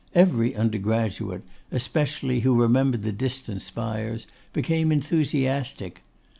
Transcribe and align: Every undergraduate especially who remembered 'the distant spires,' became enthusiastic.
Every 0.15 0.55
undergraduate 0.55 1.43
especially 1.71 2.39
who 2.39 2.59
remembered 2.59 3.03
'the 3.03 3.11
distant 3.11 3.61
spires,' 3.61 4.25
became 4.51 4.91
enthusiastic. 4.91 6.01